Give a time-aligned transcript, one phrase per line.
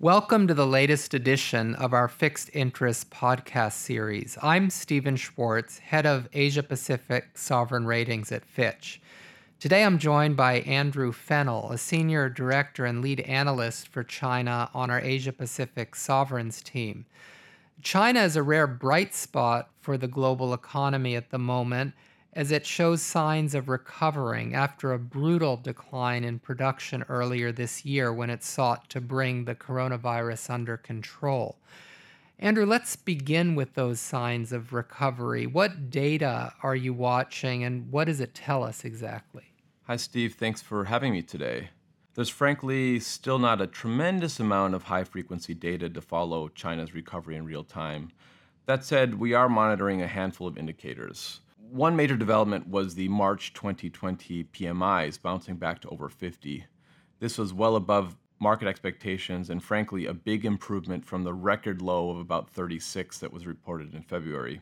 [0.00, 4.38] Welcome to the latest edition of our Fixed Interest podcast series.
[4.40, 8.98] I'm Stephen Schwartz, head of Asia Pacific Sovereign Ratings at Fitch.
[9.58, 14.88] Today I'm joined by Andrew Fennell, a senior director and lead analyst for China on
[14.88, 17.04] our Asia Pacific Sovereigns team.
[17.82, 21.92] China is a rare bright spot for the global economy at the moment
[22.32, 28.12] as it shows signs of recovering after a brutal decline in production earlier this year
[28.12, 31.58] when it sought to bring the coronavirus under control.
[32.38, 35.46] Andrew, let's begin with those signs of recovery.
[35.46, 39.44] What data are you watching and what does it tell us exactly?
[39.82, 40.34] Hi, Steve.
[40.34, 41.68] Thanks for having me today.
[42.14, 47.36] There's frankly still not a tremendous amount of high frequency data to follow China's recovery
[47.36, 48.10] in real time.
[48.66, 51.40] That said, we are monitoring a handful of indicators.
[51.72, 56.64] One major development was the March 2020 PMIs bouncing back to over 50.
[57.20, 62.10] This was well above market expectations and, frankly, a big improvement from the record low
[62.10, 64.60] of about 36 that was reported in February.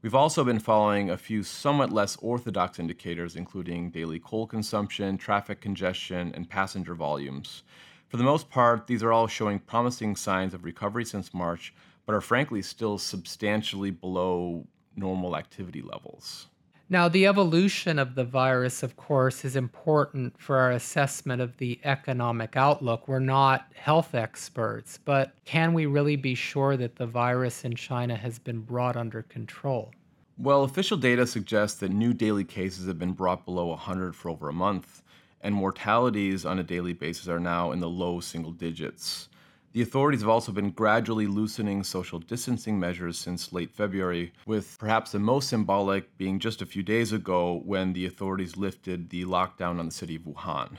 [0.00, 5.60] We've also been following a few somewhat less orthodox indicators, including daily coal consumption, traffic
[5.60, 7.64] congestion, and passenger volumes.
[8.08, 11.74] For the most part, these are all showing promising signs of recovery since March,
[12.06, 16.48] but are frankly still substantially below normal activity levels.
[16.90, 21.80] Now, the evolution of the virus, of course, is important for our assessment of the
[21.82, 23.08] economic outlook.
[23.08, 28.16] We're not health experts, but can we really be sure that the virus in China
[28.16, 29.92] has been brought under control?
[30.36, 34.50] Well, official data suggests that new daily cases have been brought below 100 for over
[34.50, 35.02] a month,
[35.40, 39.30] and mortalities on a daily basis are now in the low single digits.
[39.74, 45.10] The authorities have also been gradually loosening social distancing measures since late February, with perhaps
[45.10, 49.80] the most symbolic being just a few days ago when the authorities lifted the lockdown
[49.80, 50.76] on the city of Wuhan.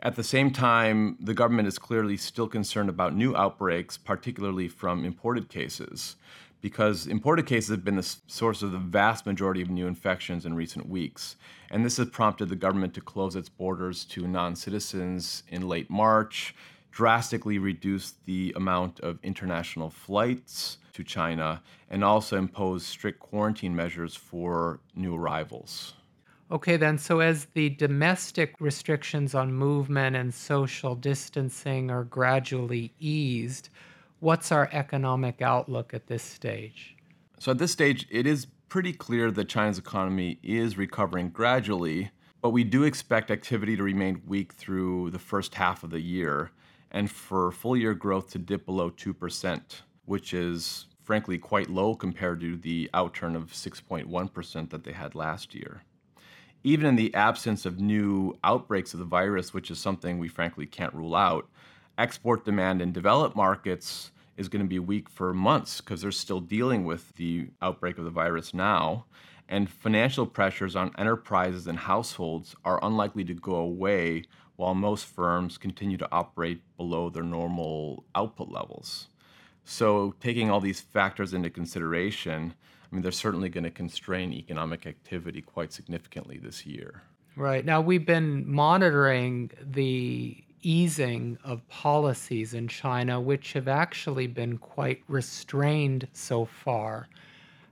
[0.00, 5.04] At the same time, the government is clearly still concerned about new outbreaks, particularly from
[5.04, 6.14] imported cases,
[6.60, 10.54] because imported cases have been the source of the vast majority of new infections in
[10.54, 11.34] recent weeks.
[11.72, 15.90] And this has prompted the government to close its borders to non citizens in late
[15.90, 16.54] March
[16.92, 24.14] drastically reduced the amount of international flights to China and also imposed strict quarantine measures
[24.14, 25.94] for new arrivals.
[26.50, 33.70] Okay, then, so as the domestic restrictions on movement and social distancing are gradually eased,
[34.20, 36.94] what's our economic outlook at this stage?
[37.38, 42.10] So, at this stage, it is pretty clear that China's economy is recovering gradually,
[42.42, 46.50] but we do expect activity to remain weak through the first half of the year
[46.92, 49.60] and for full year growth to dip below 2%,
[50.04, 55.54] which is frankly quite low compared to the outturn of 6.1% that they had last
[55.54, 55.82] year.
[56.62, 60.64] Even in the absence of new outbreaks of the virus, which is something we frankly
[60.64, 61.48] can't rule out,
[61.98, 66.40] export demand in developed markets is going to be weak for months because they're still
[66.40, 69.04] dealing with the outbreak of the virus now.
[69.48, 74.24] And financial pressures on enterprises and households are unlikely to go away
[74.56, 79.08] while most firms continue to operate below their normal output levels.
[79.64, 82.54] So, taking all these factors into consideration,
[82.90, 87.02] I mean, they're certainly going to constrain economic activity quite significantly this year.
[87.36, 87.64] Right.
[87.64, 95.02] Now, we've been monitoring the easing of policies in China, which have actually been quite
[95.08, 97.08] restrained so far.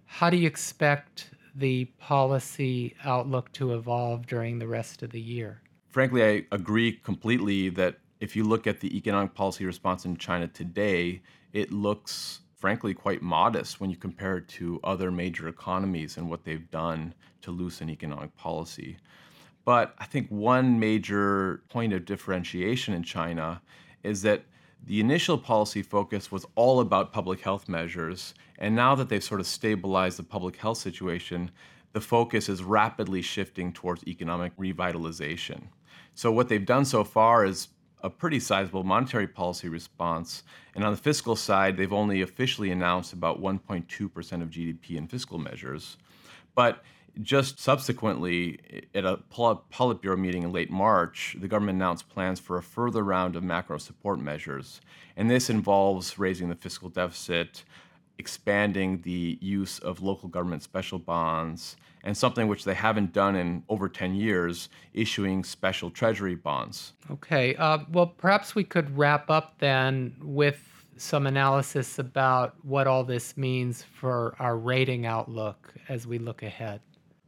[0.07, 5.61] How do you expect the policy outlook to evolve during the rest of the year?
[5.91, 10.47] Frankly, I agree completely that if you look at the economic policy response in China
[10.49, 16.29] today, it looks frankly quite modest when you compare it to other major economies and
[16.29, 18.99] what they've done to loosen economic policy.
[19.65, 23.63] But I think one major point of differentiation in China
[24.03, 24.45] is that
[24.87, 28.35] the initial policy focus was all about public health measures.
[28.59, 31.51] And now that they've sort of stabilized the public health situation,
[31.93, 35.63] the focus is rapidly shifting towards economic revitalization.
[36.15, 37.69] So, what they've done so far is
[38.03, 40.43] a pretty sizable monetary policy response.
[40.75, 45.39] And on the fiscal side, they've only officially announced about 1.2% of GDP in fiscal
[45.39, 45.97] measures.
[46.55, 46.83] But
[47.23, 48.61] just subsequently,
[48.95, 53.37] at a Politburo meeting in late March, the government announced plans for a further round
[53.37, 54.81] of macro support measures.
[55.17, 57.65] And this involves raising the fiscal deficit,
[58.21, 63.63] expanding the use of local government special bonds, and something which they haven't done in
[63.69, 66.93] over 10 years, issuing special treasury bonds.
[67.11, 70.61] Okay, uh, well, perhaps we could wrap up then with
[70.99, 76.81] some analysis about what all this means for our rating outlook as we look ahead.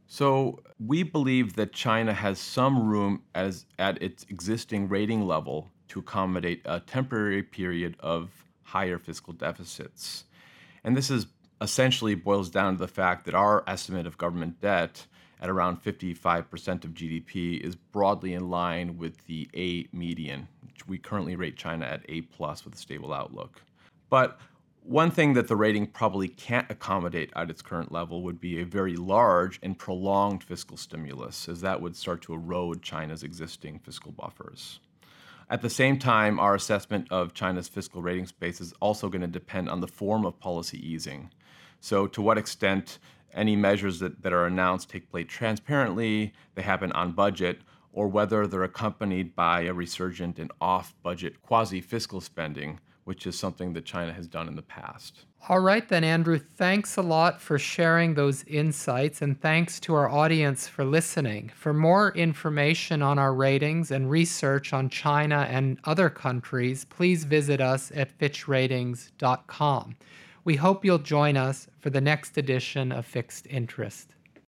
[0.05, 5.99] So, we believe that China has some room as at its existing rating level to
[5.99, 8.29] accommodate a temporary period of
[8.61, 10.25] higher fiscal deficits.
[10.83, 11.27] And this is
[11.61, 15.07] essentially boils down to the fact that our estimate of government debt
[15.41, 20.47] at around 55% of GDP is broadly in line with the A median.
[20.87, 23.61] We currently rate China at A plus with a stable outlook.
[24.09, 24.39] But
[24.83, 28.65] one thing that the rating probably can't accommodate at its current level would be a
[28.65, 34.11] very large and prolonged fiscal stimulus, as that would start to erode China's existing fiscal
[34.11, 34.79] buffers.
[35.49, 39.27] At the same time, our assessment of China's fiscal rating space is also going to
[39.27, 41.31] depend on the form of policy easing.
[41.79, 42.99] So, to what extent
[43.33, 47.61] any measures that, that are announced take place transparently, they happen on budget,
[47.91, 53.37] or whether they're accompanied by a resurgent and off budget quasi fiscal spending which is
[53.37, 55.25] something that China has done in the past.
[55.49, 60.09] All right, then, Andrew, thanks a lot for sharing those insights, and thanks to our
[60.09, 61.51] audience for listening.
[61.53, 67.59] For more information on our ratings and research on China and other countries, please visit
[67.59, 69.95] us at fitchratings.com.
[70.45, 74.15] We hope you'll join us for the next edition of Fixed Interest.